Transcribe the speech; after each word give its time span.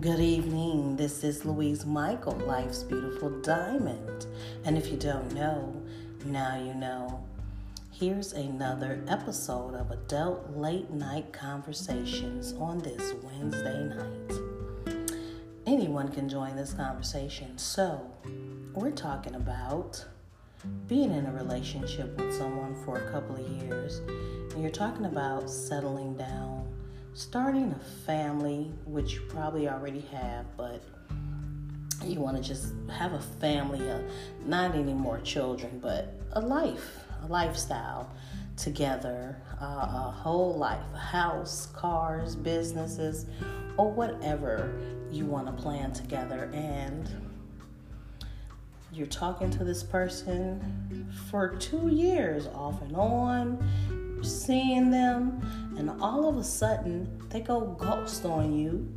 Good 0.00 0.20
evening. 0.20 0.96
This 0.96 1.22
is 1.24 1.44
Louise 1.44 1.84
Michael, 1.84 2.32
Life's 2.46 2.82
Beautiful 2.82 3.28
Diamond. 3.42 4.24
And 4.64 4.78
if 4.78 4.90
you 4.90 4.96
don't 4.96 5.30
know, 5.34 5.74
now 6.24 6.56
you 6.56 6.72
know. 6.72 7.22
Here's 7.90 8.32
another 8.32 9.04
episode 9.08 9.74
of 9.74 9.90
Adult 9.90 10.56
Late 10.56 10.88
Night 10.88 11.34
Conversations 11.34 12.54
on 12.54 12.78
this 12.78 13.12
Wednesday 13.22 13.84
night. 13.84 15.10
Anyone 15.66 16.08
can 16.08 16.30
join 16.30 16.56
this 16.56 16.72
conversation. 16.72 17.58
So, 17.58 18.00
we're 18.72 18.92
talking 18.92 19.34
about 19.34 20.02
being 20.86 21.12
in 21.12 21.26
a 21.26 21.32
relationship 21.32 22.16
with 22.16 22.34
someone 22.34 22.74
for 22.86 22.96
a 22.96 23.12
couple 23.12 23.36
of 23.36 23.46
years, 23.62 23.98
and 24.54 24.62
you're 24.62 24.70
talking 24.70 25.04
about 25.04 25.50
settling 25.50 26.16
down 26.16 26.66
starting 27.14 27.72
a 27.72 27.84
family, 28.06 28.70
which 28.86 29.14
you 29.14 29.20
probably 29.28 29.68
already 29.68 30.00
have, 30.12 30.46
but 30.56 30.82
you 32.04 32.20
want 32.20 32.36
to 32.36 32.42
just 32.42 32.72
have 32.90 33.12
a 33.12 33.20
family, 33.20 33.90
uh, 33.90 33.98
not 34.46 34.74
any 34.74 34.94
more 34.94 35.18
children, 35.20 35.78
but 35.82 36.14
a 36.32 36.40
life, 36.40 37.00
a 37.22 37.26
lifestyle 37.26 38.10
together, 38.56 39.36
uh, 39.60 39.64
a 39.64 40.14
whole 40.16 40.56
life, 40.56 40.84
a 40.94 40.98
house, 40.98 41.66
cars, 41.74 42.36
businesses, 42.36 43.26
or 43.76 43.90
whatever 43.90 44.80
you 45.10 45.26
want 45.26 45.46
to 45.46 45.52
plan 45.62 45.92
together. 45.92 46.50
And 46.54 47.08
you're 48.92 49.06
talking 49.06 49.50
to 49.50 49.64
this 49.64 49.82
person 49.82 51.08
for 51.30 51.56
two 51.56 51.88
years 51.88 52.46
off 52.48 52.80
and 52.82 52.96
on 52.96 54.09
seeing 54.22 54.90
them, 54.90 55.40
and 55.78 55.90
all 56.00 56.28
of 56.28 56.36
a 56.36 56.44
sudden 56.44 57.08
they 57.30 57.40
go 57.40 57.76
ghost 57.78 58.24
on 58.24 58.52
you 58.52 58.88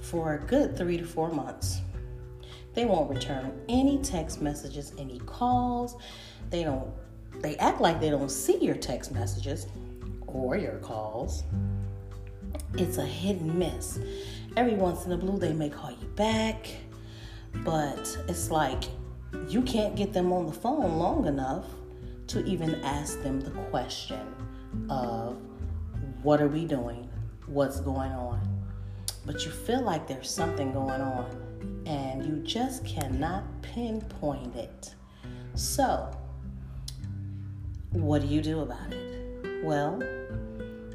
for 0.00 0.34
a 0.34 0.38
good 0.38 0.76
three 0.76 0.98
to 0.98 1.04
four 1.04 1.30
months. 1.30 1.80
They 2.74 2.84
won't 2.84 3.10
return 3.10 3.60
any 3.68 3.98
text 3.98 4.40
messages, 4.40 4.92
any 4.98 5.18
calls. 5.20 5.96
They 6.50 6.64
don't, 6.64 6.90
they 7.40 7.56
act 7.56 7.80
like 7.80 8.00
they 8.00 8.10
don't 8.10 8.30
see 8.30 8.58
your 8.58 8.74
text 8.74 9.12
messages 9.12 9.66
or 10.26 10.56
your 10.56 10.78
calls. 10.78 11.44
It's 12.74 12.96
a 12.96 13.04
hit 13.04 13.36
and 13.40 13.54
miss. 13.54 13.98
Every 14.56 14.74
once 14.74 15.04
in 15.04 15.12
a 15.12 15.16
blue, 15.16 15.38
they 15.38 15.52
may 15.52 15.68
call 15.68 15.90
you 15.90 16.06
back, 16.16 16.68
but 17.56 18.18
it's 18.28 18.50
like 18.50 18.84
you 19.48 19.62
can't 19.62 19.94
get 19.94 20.12
them 20.12 20.32
on 20.32 20.46
the 20.46 20.52
phone 20.52 20.98
long 20.98 21.26
enough 21.26 21.66
to 22.28 22.44
even 22.44 22.74
ask 22.76 23.22
them 23.22 23.40
the 23.40 23.50
question 23.50 24.20
of 24.88 25.36
what 26.22 26.40
are 26.40 26.48
we 26.48 26.64
doing, 26.64 27.08
what's 27.46 27.80
going 27.80 28.12
on. 28.12 28.40
But 29.24 29.44
you 29.44 29.50
feel 29.50 29.82
like 29.82 30.06
there's 30.06 30.30
something 30.30 30.72
going 30.72 31.00
on 31.00 31.82
and 31.86 32.24
you 32.24 32.42
just 32.44 32.84
cannot 32.84 33.44
pinpoint 33.62 34.56
it. 34.56 34.94
So, 35.54 36.10
what 37.90 38.22
do 38.22 38.28
you 38.28 38.40
do 38.40 38.60
about 38.60 38.92
it? 38.92 39.62
Well, 39.62 40.02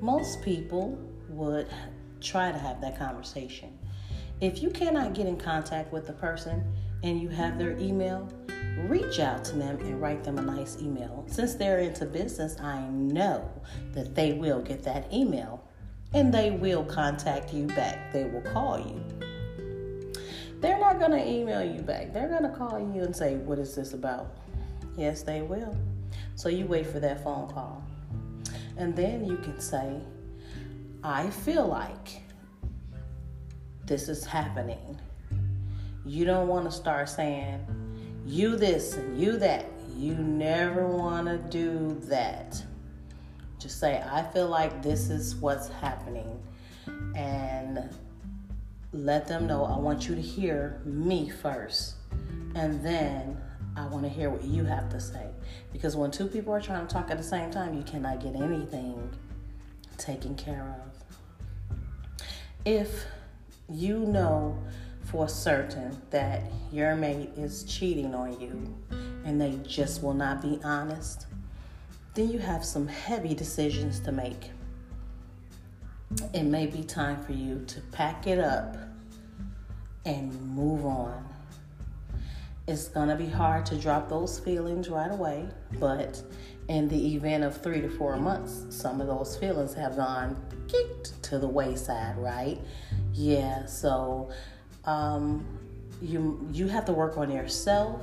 most 0.00 0.42
people 0.42 0.98
would 1.28 1.68
try 2.20 2.50
to 2.50 2.58
have 2.58 2.80
that 2.80 2.98
conversation. 2.98 3.78
If 4.40 4.62
you 4.62 4.70
cannot 4.70 5.14
get 5.14 5.26
in 5.26 5.36
contact 5.36 5.92
with 5.92 6.06
the 6.06 6.12
person 6.14 6.64
and 7.02 7.20
you 7.20 7.28
have 7.28 7.58
their 7.58 7.76
email, 7.78 8.28
reach 8.86 9.20
out 9.20 9.44
to 9.44 9.56
them 9.56 9.78
and 9.80 10.00
write 10.00 10.24
them 10.24 10.38
a 10.38 10.42
nice 10.42 10.78
email. 10.80 11.24
Since 11.28 11.54
they're 11.54 11.78
into 11.80 12.06
business, 12.06 12.58
I 12.60 12.80
know 12.88 13.48
that 13.92 14.14
they 14.14 14.32
will 14.32 14.60
get 14.60 14.82
that 14.84 15.12
email 15.12 15.64
and 16.12 16.34
they 16.34 16.50
will 16.50 16.84
contact 16.84 17.54
you 17.54 17.66
back. 17.66 18.12
They 18.12 18.24
will 18.24 18.40
call 18.42 18.78
you. 18.78 19.04
They're 20.60 20.78
not 20.78 20.98
going 20.98 21.12
to 21.12 21.26
email 21.26 21.64
you 21.64 21.80
back. 21.80 22.12
They're 22.12 22.28
going 22.28 22.42
to 22.42 22.56
call 22.56 22.78
you 22.78 23.02
and 23.02 23.14
say, 23.14 23.36
What 23.36 23.58
is 23.58 23.74
this 23.74 23.94
about? 23.94 24.36
Yes, 24.96 25.22
they 25.22 25.42
will. 25.42 25.76
So 26.34 26.48
you 26.48 26.66
wait 26.66 26.86
for 26.86 27.00
that 27.00 27.22
phone 27.22 27.48
call. 27.48 27.82
And 28.76 28.94
then 28.94 29.24
you 29.24 29.36
can 29.36 29.60
say, 29.60 30.00
I 31.02 31.30
feel 31.30 31.66
like 31.66 32.22
this 33.84 34.08
is 34.08 34.24
happening. 34.24 34.98
You 36.04 36.24
don't 36.24 36.48
want 36.48 36.64
to 36.64 36.70
start 36.70 37.08
saying, 37.08 37.64
you 38.26 38.56
this 38.56 38.94
and 38.94 39.20
you 39.20 39.36
that. 39.38 39.66
You 39.96 40.14
never 40.14 40.86
want 40.86 41.26
to 41.26 41.36
do 41.36 42.00
that. 42.04 42.62
Just 43.58 43.78
say, 43.78 44.02
I 44.10 44.22
feel 44.22 44.48
like 44.48 44.82
this 44.82 45.10
is 45.10 45.36
what's 45.36 45.68
happening. 45.68 46.42
And 47.14 47.90
let 48.92 49.26
them 49.28 49.46
know 49.46 49.64
I 49.64 49.78
want 49.78 50.08
you 50.08 50.14
to 50.14 50.20
hear 50.20 50.80
me 50.84 51.28
first. 51.28 51.96
And 52.54 52.82
then 52.84 53.40
I 53.76 53.86
want 53.86 54.04
to 54.04 54.08
hear 54.08 54.30
what 54.30 54.44
you 54.44 54.64
have 54.64 54.88
to 54.90 55.00
say. 55.00 55.26
Because 55.72 55.96
when 55.96 56.10
two 56.10 56.26
people 56.26 56.52
are 56.52 56.60
trying 56.60 56.86
to 56.86 56.92
talk 56.92 57.10
at 57.10 57.18
the 57.18 57.24
same 57.24 57.50
time, 57.50 57.74
you 57.74 57.82
cannot 57.82 58.20
get 58.20 58.34
anything 58.34 59.10
taken 59.98 60.34
care 60.34 60.76
of. 60.82 61.86
If 62.64 63.04
you 63.68 64.00
know 64.00 64.58
for 65.10 65.28
certain 65.28 66.00
that 66.10 66.42
your 66.72 66.94
mate 66.94 67.30
is 67.36 67.64
cheating 67.64 68.14
on 68.14 68.40
you 68.40 68.74
and 69.24 69.40
they 69.40 69.58
just 69.66 70.02
will 70.02 70.14
not 70.14 70.40
be 70.40 70.58
honest, 70.62 71.26
then 72.14 72.30
you 72.30 72.38
have 72.38 72.64
some 72.64 72.86
heavy 72.86 73.34
decisions 73.34 74.00
to 74.00 74.12
make. 74.12 74.50
It 76.32 76.44
may 76.44 76.66
be 76.66 76.82
time 76.82 77.22
for 77.22 77.32
you 77.32 77.64
to 77.66 77.80
pack 77.92 78.26
it 78.26 78.38
up 78.38 78.76
and 80.04 80.40
move 80.54 80.86
on. 80.86 81.24
It's 82.66 82.88
gonna 82.88 83.16
be 83.16 83.26
hard 83.26 83.66
to 83.66 83.76
drop 83.76 84.08
those 84.08 84.38
feelings 84.38 84.88
right 84.88 85.10
away, 85.10 85.48
but 85.80 86.22
in 86.68 86.88
the 86.88 87.14
event 87.16 87.42
of 87.42 87.60
three 87.60 87.80
to 87.80 87.88
four 87.88 88.16
months, 88.16 88.64
some 88.70 89.00
of 89.00 89.08
those 89.08 89.36
feelings 89.36 89.74
have 89.74 89.96
gone 89.96 90.36
kicked 90.68 91.20
to 91.24 91.38
the 91.38 91.48
wayside, 91.48 92.16
right? 92.16 92.60
Yeah, 93.12 93.66
so 93.66 94.30
um, 94.84 95.44
you 96.00 96.46
you 96.52 96.68
have 96.68 96.84
to 96.86 96.92
work 96.92 97.18
on 97.18 97.30
yourself. 97.30 98.02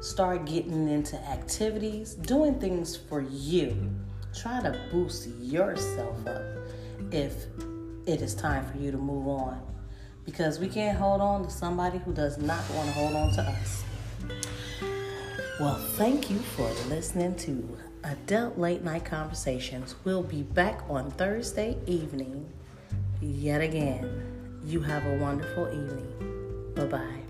Start 0.00 0.46
getting 0.46 0.88
into 0.88 1.16
activities, 1.28 2.14
doing 2.14 2.58
things 2.58 2.96
for 2.96 3.20
you. 3.20 3.90
Try 4.34 4.60
to 4.62 4.78
boost 4.90 5.28
yourself 5.40 6.26
up 6.26 6.42
if 7.12 7.46
it 8.06 8.22
is 8.22 8.34
time 8.34 8.64
for 8.66 8.78
you 8.78 8.90
to 8.90 8.96
move 8.96 9.28
on. 9.28 9.60
Because 10.24 10.58
we 10.58 10.68
can't 10.68 10.96
hold 10.96 11.20
on 11.20 11.44
to 11.44 11.50
somebody 11.50 11.98
who 11.98 12.12
does 12.12 12.38
not 12.38 12.62
want 12.70 12.88
to 12.88 12.94
hold 12.94 13.14
on 13.14 13.32
to 13.34 13.42
us. 13.42 13.84
Well, 15.58 15.78
thank 15.96 16.30
you 16.30 16.38
for 16.38 16.70
listening 16.88 17.34
to 17.36 17.76
Adult 18.04 18.56
Late 18.56 18.82
Night 18.82 19.04
Conversations. 19.04 19.94
We'll 20.04 20.22
be 20.22 20.42
back 20.42 20.80
on 20.88 21.10
Thursday 21.10 21.76
evening 21.86 22.48
yet 23.20 23.60
again. 23.60 24.29
You 24.64 24.80
have 24.82 25.06
a 25.06 25.14
wonderful 25.16 25.68
evening. 25.68 26.72
Bye 26.74 26.84
bye. 26.86 27.29